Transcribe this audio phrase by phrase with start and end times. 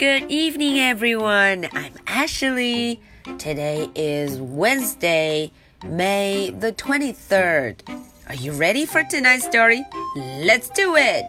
[0.00, 1.68] Good evening, everyone.
[1.72, 3.00] I'm Ashley.
[3.38, 5.50] Today is Wednesday,
[5.84, 7.80] May the 23rd.
[8.28, 9.84] Are you ready for tonight's story?
[10.16, 11.24] Let's do it.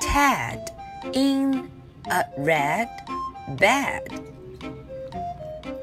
[0.00, 0.70] Tad
[1.12, 1.70] in
[2.10, 2.88] a red
[3.58, 4.02] bed.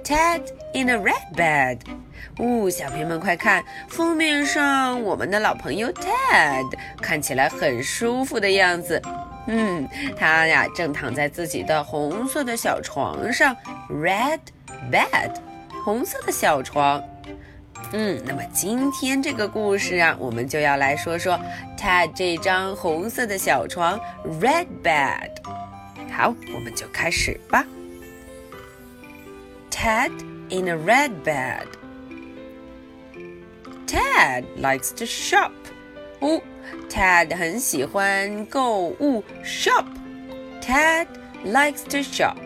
[0.04, 1.80] Tad in a red bed.
[2.40, 6.66] 呜，小朋友们快看，封面上我们的老朋友 Ted
[7.00, 9.00] 看起来很舒服的样子。
[9.51, 13.57] 嗯，他呀正躺在自己的红色的小床上
[13.91, 14.39] ，red
[14.93, 15.35] bed，
[15.83, 17.03] 红色的小床。
[17.93, 21.41] 嗯，那么今天这个故事啊，我们就要来说说
[21.79, 23.99] Ted 这张红色的小床
[24.39, 25.31] ，red bed。
[26.13, 27.65] 好，我们就开始吧。
[29.71, 30.11] Ted
[30.51, 31.69] in a red bed.
[33.87, 35.53] Ted likes to shop.
[36.20, 36.42] 哦，
[36.90, 41.08] Ted 很喜欢购物，shop。Ted
[41.46, 42.38] likes to shop.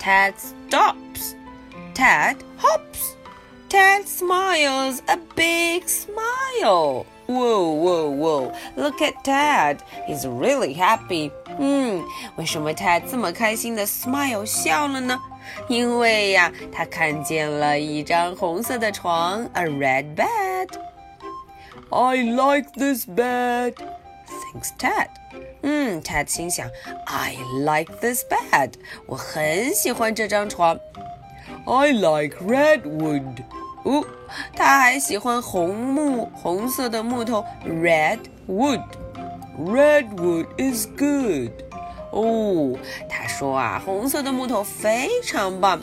[0.00, 1.34] Ted stops.
[1.94, 3.14] Ted hops.
[3.68, 7.06] Ted smiles a big smile.
[7.26, 8.52] Whoa, whoa, whoa!
[8.74, 9.78] Look at Ted.
[10.08, 11.30] He's really happy.
[11.60, 12.02] 嗯，
[12.34, 15.16] 为什么 Ted 这么开心的 smile 笑了呢？
[15.68, 20.53] 因为呀，他看见了一张红色的床，a red bed。
[21.90, 25.08] I like this bed, thinks Ted.
[25.62, 26.68] 嗯，Ted 心想，
[27.06, 28.72] I like this bed，
[29.06, 30.78] 我很喜欢这张床。
[31.66, 33.44] I like redwood.
[33.84, 34.04] 哦，
[34.54, 41.50] 他还喜欢红木，红色的木头，red wood。Redwood is good.
[42.12, 45.80] 哦，他说啊，红色的木头非常棒。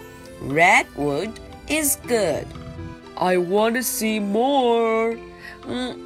[0.50, 1.32] Redwood
[1.68, 2.46] is good.
[3.16, 5.18] I want to see more.
[5.67, 5.99] 嗯，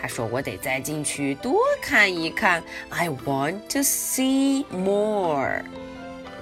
[0.00, 2.62] 他说我得再进去多看一看。
[2.90, 5.62] I want to see more.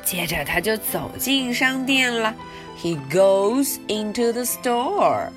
[0.05, 2.35] 接着他就走进商店了。
[2.79, 5.31] He goes into the store.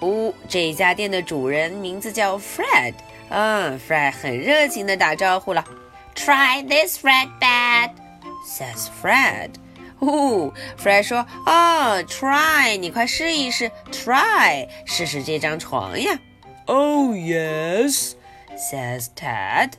[0.00, 2.94] 哦，这家店的主人名字叫 Fred。
[3.28, 5.64] 嗯，Fred 很热情的打招呼了。
[6.14, 7.90] Try this red bed,
[8.46, 9.50] says Fred
[10.00, 16.18] 哦，Fred 说：“哦，try，你快试一试，try，试试这张床呀。”
[16.66, 18.12] Oh yes,
[18.56, 19.70] says Ted.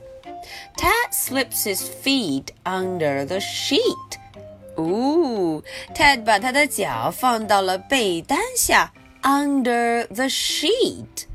[0.76, 4.16] Ted slips his feet under the sheet.
[4.76, 5.62] 哦
[5.94, 8.92] ，Ted 把他的脚放到了被单下
[9.22, 11.26] ，under the sheet.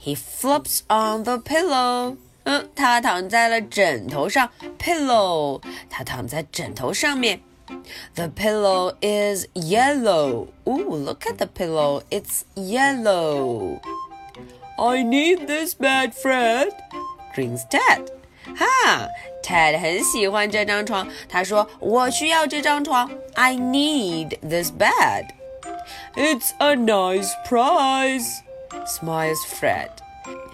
[0.00, 2.16] He flops on the pillow.
[2.44, 5.62] 嗯，他躺在了枕头上，pillow。
[5.88, 7.40] 他躺在枕头上面。
[8.15, 10.47] The pillow is yellow.
[10.67, 12.03] Ooh, look at the pillow.
[12.09, 13.81] It's yellow.
[14.79, 16.69] I need this bed, Fred.
[17.35, 18.09] Grins Ted.
[18.55, 19.09] 哈，
[19.43, 21.07] Ted 很喜欢这张床。
[21.27, 23.09] 他说：“我需要这张床。
[23.35, 25.27] I need this bed.
[26.15, 28.41] It's a nice price.
[28.85, 29.89] Smiles Fred.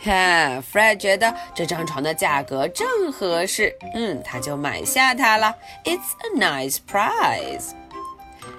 [0.02, 5.54] 哈，Fred 觉得这张床的价格正合适，嗯，他就买下它了。
[5.84, 7.72] It's a nice price.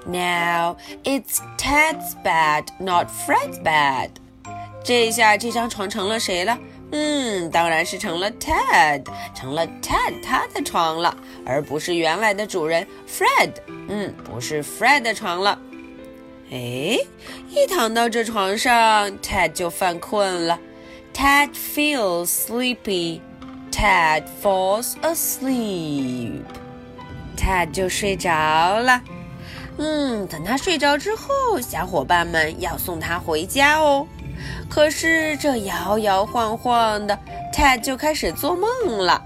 [0.06, 4.09] Now it's Ted's bed, not Fred's bed.
[4.84, 6.58] 这下这张床成了谁了？
[6.92, 9.06] 嗯，当然是成了 Ted，
[9.36, 11.16] 成了 Ted 他的床了，
[11.46, 13.52] 而不是原来的主人 Fred。
[13.88, 15.59] 嗯，不是 Fred 的床了。
[16.52, 16.97] 哎，
[17.50, 20.59] 一躺到这床上，Ted 就犯困了。
[21.14, 23.22] Ted feels sleepy.
[23.72, 26.44] Ted falls asleep.
[27.38, 29.02] Ted 就睡着了。
[29.78, 34.06] 嗯，等他睡着之后，小伙伴们要送他回家哦。
[34.70, 37.18] 可是这摇摇晃晃的
[37.53, 39.22] ，Ted 就开始做梦了。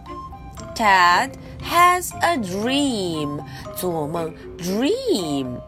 [0.75, 1.31] Ted
[1.63, 3.39] has a dream，
[3.75, 5.59] 做梦 dream。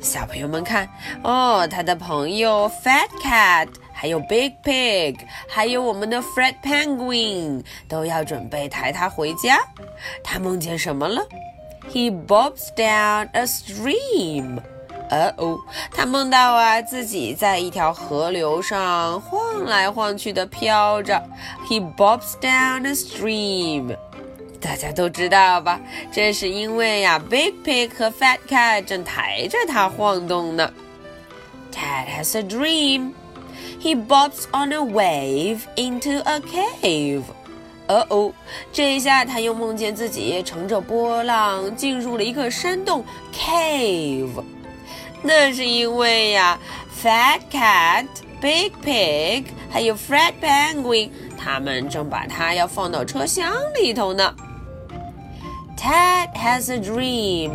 [0.00, 0.88] 小朋友们看
[1.22, 3.68] 哦，他的朋友 Fat Cat。
[4.04, 5.16] 还有 Big Pig，
[5.48, 9.58] 还有我们的 Fred Penguin 都要准备抬他回家。
[10.22, 11.26] 他梦见什么了
[11.90, 14.58] ？He bobs down a stream。
[15.08, 15.58] 呃哦，
[15.90, 21.22] 他梦到啊自己在一条河流上晃来晃去的飘着。
[21.66, 23.96] He bobs down a stream。
[24.60, 25.80] 大家都知道吧？
[26.12, 30.70] 这是因为呀，Big Pig 和 Fat Cat 正抬着它晃动呢。
[31.72, 33.14] Ted has a dream.
[33.79, 37.23] He bobs on a wave into a cave.
[37.87, 38.31] 呃哦，
[38.71, 43.03] 这下他又梦见自己乘着波浪进入了一个山洞
[43.33, 44.43] cave。
[45.23, 46.59] 那是因为呀，
[47.01, 54.35] Fat Cat、Big Pig 还有 Fred Penguin，他们正把它要放到车厢里头呢。
[55.75, 57.51] Ted has a dream.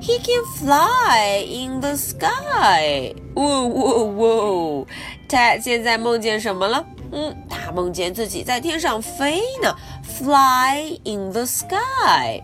[0.00, 3.14] He can fly in the sky.
[3.34, 4.86] Whoa, whoa, whoa!
[5.28, 6.84] Ted 现在梦见什么了？
[7.12, 12.42] 嗯，他梦见自己在天上飞呢，fly in the sky.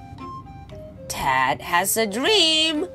[1.08, 2.86] Ted has a dream.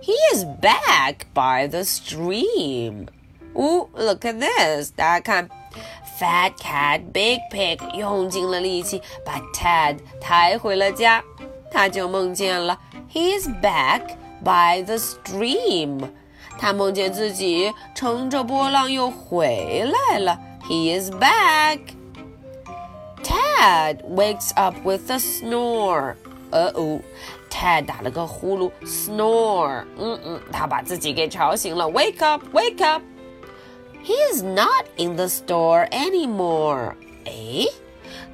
[0.00, 3.06] He is back by the stream.
[3.54, 4.92] Ooh, look at this!
[4.94, 5.48] 大家看，
[6.18, 11.24] Fat Cat Big Pig 用尽了力气把 Ted 抬回了家，
[11.70, 12.78] 他就梦见了
[13.10, 16.10] He is back by the stream.
[16.58, 20.38] 他梦见自己乘着波浪又回来了。
[20.68, 21.80] He is back.
[23.22, 26.14] Ted wakes up with a snore.
[26.50, 27.00] 呃哦，
[27.50, 29.84] Ted 打了个呼噜，snore。
[29.98, 31.88] 嗯嗯，他把自己给吵醒了。
[31.90, 33.02] Wake up, wake up.
[34.04, 36.94] He is not in the store anymore.
[37.24, 37.66] 哎，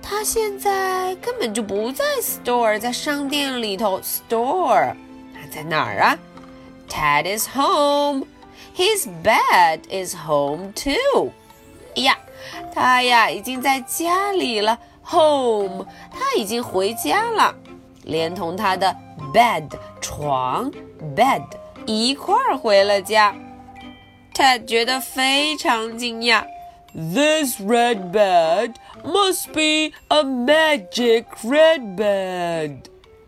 [0.04, 4.00] 他现在根本就不在 store，在商店里头。
[4.00, 4.94] Store，
[5.34, 6.18] 他在哪儿啊？
[6.88, 8.26] Ted is home.
[8.76, 11.30] His bed is home too.
[11.96, 12.16] 呀，
[12.74, 17.54] 他呀已经在家里了，home，他已经回家了，
[18.04, 18.96] 连同他的
[19.34, 19.68] bed
[20.00, 20.70] 床
[21.14, 21.42] bed
[21.86, 23.34] 一块儿回了家。
[24.32, 26.44] Ted 觉得非常惊讶，
[26.94, 28.74] This red bed
[29.04, 32.82] must be a magic red bed。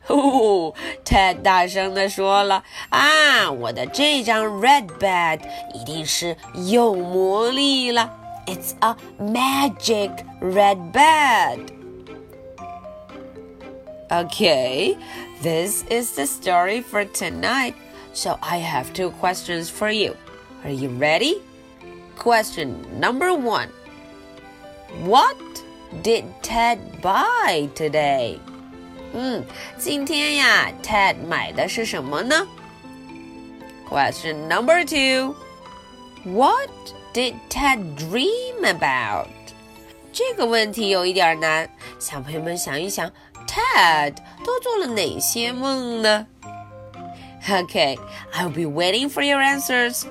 [0.09, 0.75] 哦，
[1.05, 5.41] Ted 大声地说了：“啊，我的这张 red bed
[5.75, 6.37] 一定是
[6.69, 8.19] 有魔力了。
[8.47, 10.11] It's a magic
[10.41, 11.69] red bed.”
[14.11, 14.97] Okay,
[15.43, 17.75] this is the story for tonight.
[18.13, 20.17] So I have two questions for you.
[20.65, 21.41] Are you ready?
[22.19, 23.69] Question number one
[25.05, 25.37] What
[26.03, 28.39] did Ted buy today?
[29.15, 29.45] 嗯，
[29.79, 32.47] 今天呀，Ted 买的是什么呢？
[33.89, 35.35] Question number two
[36.25, 36.71] What
[37.13, 39.29] did Ted dream about?
[40.13, 41.69] 这个问题有一点难，
[41.99, 43.11] 小朋友们想一想，
[43.47, 46.27] Ted 都做了哪些梦呢？
[47.49, 47.99] Okay,
[48.33, 50.05] I'll be waiting for your answers.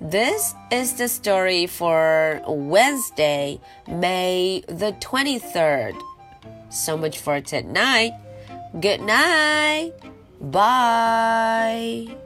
[0.00, 6.00] This is the story for Wednesday, May the 23rd.
[6.70, 8.12] So much for tonight.
[8.80, 9.92] Good night.
[10.40, 12.16] Bye.